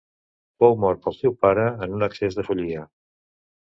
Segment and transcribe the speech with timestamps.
[0.61, 2.87] Fou mort pel seu pare en un accés de follia.